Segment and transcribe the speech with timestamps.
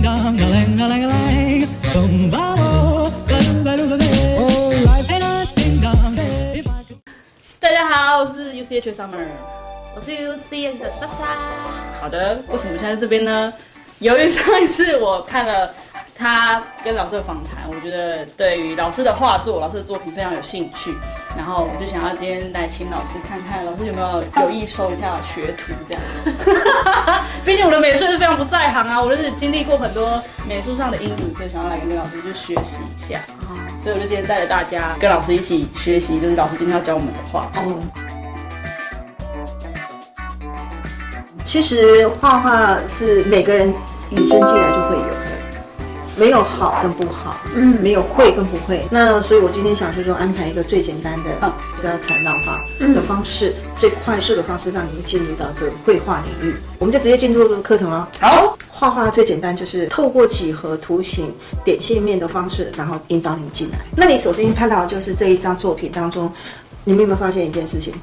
[0.00, 0.14] 大
[7.70, 9.26] 家好，我是 UCH Summer，
[9.96, 11.36] 我是 UCH 的莎莎。
[12.00, 13.52] 好的，为什么现在在这边呢？
[13.98, 15.74] 由于上一次我看了。
[16.20, 20.92] 他跟老师的访谈，我觉得对于老师的画作、老师的作品非常有兴趣，
[21.36, 26.02] 然后我就想要今天来请老师看看，老师有没有有意收一下学徒这样。
[27.44, 33.20] 毕竟我的美术是非常不在行啊，我就是经历过很多美术上的阴影，所以想要来跟老师就学习一下。
[33.80, 37.62] 所以我就今天带着大家跟老师一起学习，就是老师今天要教我们的画作。
[41.44, 43.72] 其实画画是每个人
[44.10, 45.37] 与生俱来就会有。
[46.18, 48.84] 没有好跟不好，嗯，没有会跟不会。
[48.90, 52.60] 那所以，我今天想说，说安排一个最简单的，嗯，叫禅绕化
[52.92, 56.54] 的方式，嗯、最快速的方式，让你们进入到这个绘画领域。
[56.78, 58.08] 我们就直接进入这个课程了。
[58.20, 61.32] 好，画画最简单就是透过几何图形、
[61.64, 63.78] 点线面的方式，然后引导你们进来。
[63.96, 66.30] 那你首先看到就是这一张作品当中，
[66.84, 67.94] 你们有没有发现一件事情？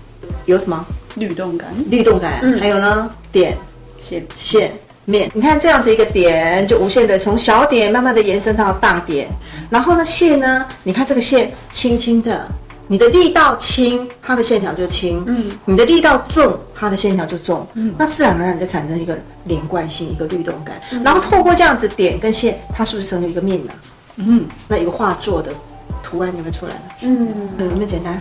[0.46, 1.70] 有什么律动感？
[1.90, 2.40] 律动感。
[2.42, 3.58] 嗯，还有呢，点
[4.00, 4.72] 线线。
[5.06, 9.28] 面，你看这样子一个点，就无限的从小点慢慢的延伸到大点，
[9.70, 12.48] 然后呢线呢，你看这个线轻轻的，
[12.88, 23.72] 你的力道轻，它的线条就轻，嗯，你的力道重，它的线条就重，嗯，那自然而然就产生一个连贯性，一个律动感，嗯、然后透过这样子点跟线，它是不是成为一个面呢？
[24.18, 25.52] 嗯，那一个画作的
[26.02, 26.82] 图案有没有出来了？
[27.02, 28.20] 嗯，有没有简单？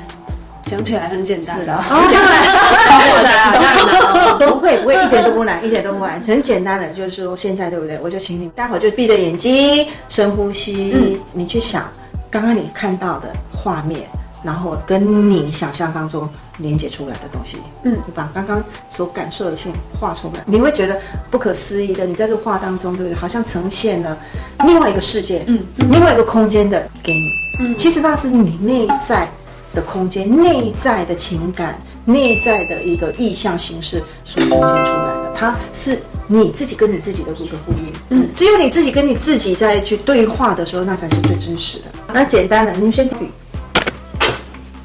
[0.67, 1.77] 讲起来很简单，是的，
[4.39, 7.99] 不会，不会，一点都不难，一点都不难，很简单的，就是说现在对不对？
[8.03, 11.85] 我就请你待会儿就闭着眼睛，深呼吸，嗯，你去想
[12.31, 14.01] 刚刚你看到的画面，
[14.43, 20.99] 然后跟你想象当中连接出来的东西，嗯，你把刚刚所感受的线画出来，你会觉得
[21.31, 23.19] 不可思议的，你在这个画当中，对不对？
[23.19, 24.17] 好像呈现了
[24.65, 29.29] 另外一个世界，嗯，另外一个空间的给你，嗯，其实那是你内在。
[29.75, 37.93] 的空间，内在的情感，内在的一个意象形式所呈现出来的，它是你自己跟你自己的一个呼应。
[38.11, 41.85] 嗯，只有你自己跟你自己在去对话的时候，那才是最真实的。
[42.13, 43.29] 那简单的，你们先比。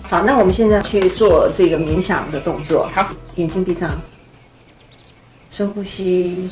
[0.09, 2.89] 好，那我们现在去做这个冥想的动作。
[2.91, 4.01] 好，眼睛闭上，
[5.51, 6.49] 深呼吸，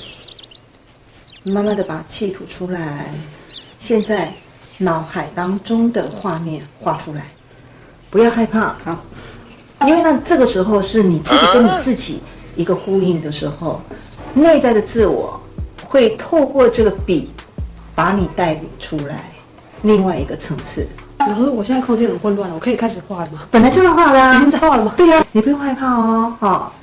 [1.44, 3.12] 慢慢的把气吐出来。
[3.80, 4.32] 现在
[4.78, 7.26] 脑海当中的画面画出来。
[8.10, 8.98] 不要害怕，好，
[9.86, 12.22] 因为呢，这个时候是你自己跟你自己
[12.56, 13.82] 一个呼应的时候，
[14.34, 15.40] 内在的自我
[15.86, 17.30] 会透过这个笔
[17.94, 19.30] 把你带领出来
[19.82, 20.88] 另外一个层次。
[21.20, 23.42] 老师，我现在空间很混乱了，我可以开始画了吗？
[23.52, 24.94] 本来就要画了，已经在画了吗？
[24.96, 26.74] 对呀，你不用害怕哦，好。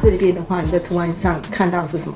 [0.00, 2.14] 这里边的话，你在图案上看到是什么？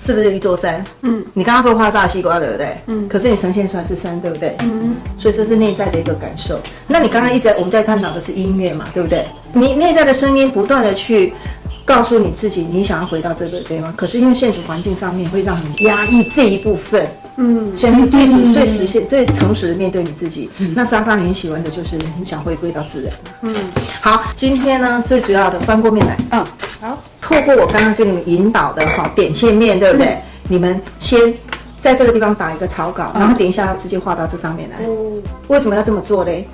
[0.00, 0.84] 是不是一座山？
[1.02, 2.76] 嗯，你刚刚说画大西瓜，对不对？
[2.86, 4.56] 嗯，可是你呈现出来是山，对不对？
[4.60, 6.58] 嗯，所以这是内在的一个感受。
[6.88, 9.26] 那你刚刚一直在我们在探讨的是音乐嘛，对不对？
[9.52, 11.32] 你内在的声音不断的去
[11.84, 13.92] 告诉你自己，你想要回到这个对吗？
[13.96, 17.06] 可是因为现实环境上面会让你压抑这一部分。
[17.36, 20.50] 嗯，先最实最实现最诚实的面对你自己。
[20.58, 23.12] 嗯，那莎莎，你喜欢的就是你想回归到自然。
[23.42, 23.54] 嗯，
[24.02, 26.16] 好，今天呢最主要的翻过面来。
[26.32, 26.44] 嗯，
[26.80, 26.98] 好。
[27.30, 30.08] 透过我刚刚给你们引导的哈点线面对不对？
[30.08, 31.32] 嗯、你们先
[31.78, 34.78] 在这个地方打一个草稿，然后等一下直接画到这上面来。
[34.80, 36.44] 嗯、为什么要这么做嘞？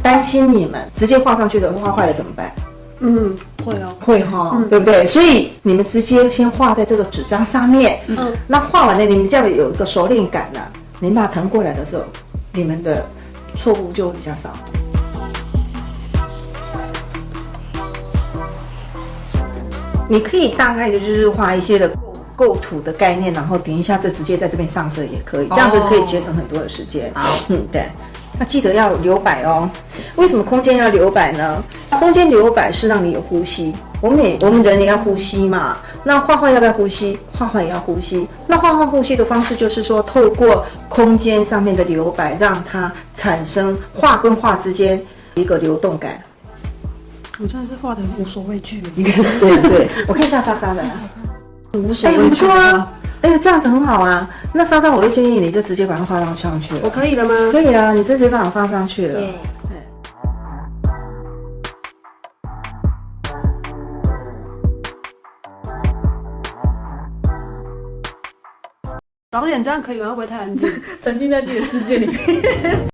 [0.00, 2.52] 担心你们直接画上去的画坏了怎么办？
[3.00, 5.04] 嗯，会哦，会哈、哦，嗯、对不对？
[5.08, 7.98] 所以你们直接先画在这个纸张上面。
[8.06, 10.68] 嗯，那画完了，你们这样有一个熟练感了。
[11.00, 12.04] 你们把它腾过来的时候，
[12.52, 13.04] 你们的
[13.56, 14.50] 错误就会比较少。
[20.12, 27.10] 你可以大概的就是画一些的构构图的概念，然后点一下，这直接在这边上色也可以，这样子可以节省很多的时间。
[27.14, 27.86] 好，嗯，对，
[28.38, 29.70] 那记得要留白哦。
[30.16, 31.64] 为什么空间要留白呢？
[31.98, 33.74] 空间留白是让你有呼吸。
[34.02, 35.78] 我们也我们人也要呼吸嘛。
[36.04, 37.18] 那画画要不要呼吸？
[37.38, 38.28] 画画也要呼吸。
[38.46, 45.00] 那画画呼吸的方式就是说，透过空间上面的留白，让它产生画跟画之间
[45.32, 46.20] 一个流动感。
[47.42, 50.84] 我真的是画的无所畏惧，对对，我看一下莎莎的，
[51.72, 52.88] 无所畏惧啊，
[53.22, 54.30] 哎呦，这样子很好啊。
[54.52, 56.80] 那莎莎，我会建议你就直接把它画上上去了。
[56.84, 57.34] 我可以了吗？
[57.50, 59.18] 可以啊，你直接把它放上去了。
[59.18, 59.34] 对。
[69.30, 70.10] 导演这样可以吗？
[70.10, 70.70] 会不会太安静？
[71.02, 72.88] 沉浸在自己的世界里面。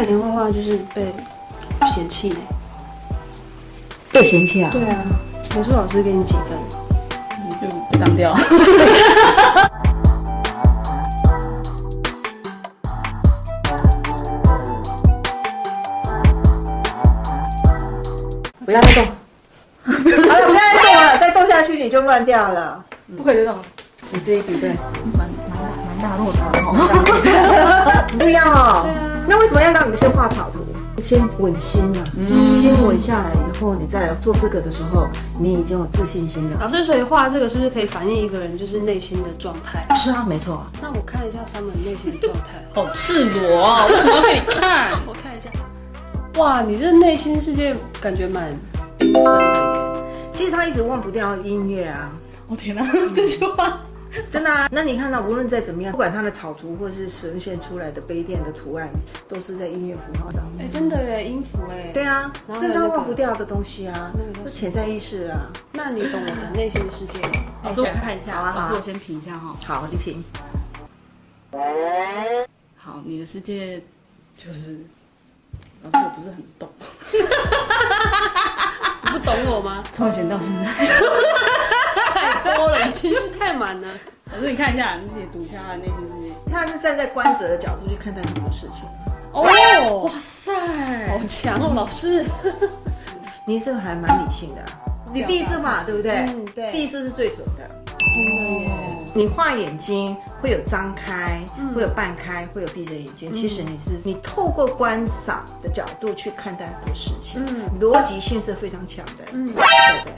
[0.00, 1.12] 他以前画画就是被
[1.92, 2.36] 嫌弃的。
[4.10, 4.70] 被嫌弃啊？
[4.72, 4.96] 对啊，
[5.54, 6.58] 美术老师给你几分？
[7.44, 8.32] 你就被当掉。
[18.64, 19.04] 不要再动，
[19.84, 19.92] 好
[20.38, 22.82] 了，不要再动了，再动下去你就乱掉了，
[23.18, 23.58] 不可以这种，
[24.12, 24.78] 你这一笔对，蛮
[25.18, 28.06] 蛮大蛮大落差的哦。
[28.18, 28.86] 不一样哦。
[29.26, 30.60] 那为什么要让你们先画草图？
[31.00, 32.04] 先稳心啊，
[32.46, 35.08] 心稳下来以后，你再来做这个的时候，
[35.38, 36.58] 你已经有自信心了。
[36.60, 39.86] 老师，所以画这个是不是可以反映一个人就是内心的状态？
[39.96, 40.56] 是啊，没错。
[40.56, 42.62] 啊那我看一下 Summer 内心的状态。
[42.74, 44.90] 好赤裸哦，为什么要给你看？
[45.08, 45.48] 我看一下。
[46.38, 48.52] 哇，你这内心世界感觉蛮
[48.98, 50.02] 缤纷的耶。
[50.32, 52.12] 其实他一直忘不掉音乐啊。
[52.50, 52.84] 我天哪，
[53.14, 53.80] 这句话。
[54.30, 58.88] 真的啊，那你看到无论再怎么样，不管它的草图或是呈现出来的杯垫的图案，
[59.28, 60.66] 都是在音乐符号上面。
[60.66, 61.90] 哎，真的耶，音符哎。
[61.92, 64.10] 对啊，这是他忘不掉的东西啊，
[64.42, 65.50] 这潜在意识啊。
[65.72, 67.44] 那你懂我的内心世界 吗？
[67.64, 68.34] 老师，我看一下。
[68.34, 69.54] 好啊，老师，我先评一下哈。
[69.64, 70.24] 好，你评。
[72.76, 73.80] 好，你的世界
[74.36, 74.78] 就是，
[75.82, 76.68] 老师，我不是很懂。
[79.04, 79.82] 你 不懂我吗？
[79.92, 81.49] 从以前到现在。
[82.42, 83.88] 太多了，情绪太满了。
[84.32, 86.50] 老师，你看一下，你自己读一下他的内心世界。
[86.50, 88.84] 他是站在观者的角度去看待很多事情。
[89.32, 89.42] 哦，
[90.04, 90.12] 哇
[90.44, 92.24] 塞，好强哦，老师。
[93.46, 94.62] 你是不是还蛮理性的？
[95.12, 96.12] 你第一次嘛，对不对？
[96.28, 96.70] 嗯，对。
[96.70, 97.68] 第一次是最准的。
[97.98, 98.70] 真的耶。
[99.12, 101.40] 你画眼睛会有张开，
[101.74, 103.32] 会有半开，会有闭着眼睛。
[103.32, 109.24] 其实你是你透过观赏的角度去看待很多事情，嗯，逻辑性是非常强的。
[109.32, 109.54] 嗯，对
[110.04, 110.12] 对。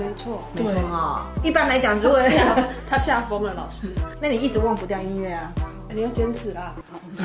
[0.00, 1.26] 没错，没错啊。
[1.42, 2.18] 一般来讲，如果
[2.88, 3.88] 他吓疯了，老师，
[4.18, 5.52] 那你一直忘不掉音乐啊？
[5.92, 6.72] 你要坚持啦。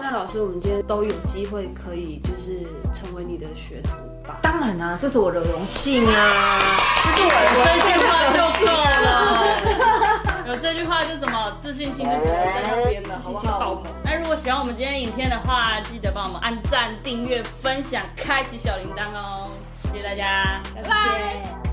[0.00, 3.88] 那老师，我们今天都有机会可以就是成为你的学徒
[4.24, 4.38] 吧？
[4.42, 6.60] 当然啦，这是我的荣幸啊！
[7.04, 8.70] 这是我的这句话就够
[9.02, 10.46] 了。
[10.46, 13.82] 有这句话就怎么自信心就只能在那边了，好不好？
[14.04, 19.48] 那如果喜欢我们今天影片的话，记得帮我们按赞、订阅、分享、开启小铃铛哦。
[19.94, 21.63] 谢谢大家，拜拜。